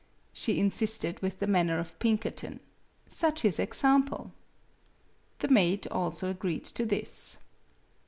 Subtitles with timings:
[0.33, 2.59] "she insisted, with the manner of Pinkerton
[3.05, 4.33] such is example!
[5.37, 7.37] The maid also agreed to this.